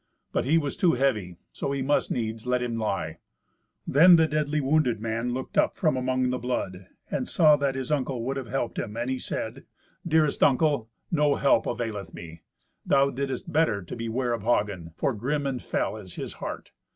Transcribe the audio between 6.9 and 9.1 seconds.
and saw that his uncle would have helped him,